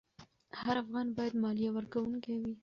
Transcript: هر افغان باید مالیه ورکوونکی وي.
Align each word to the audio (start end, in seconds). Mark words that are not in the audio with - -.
هر 0.61 0.75
افغان 0.83 1.07
باید 1.17 1.33
مالیه 1.43 1.71
ورکوونکی 1.73 2.35
وي. 2.41 2.53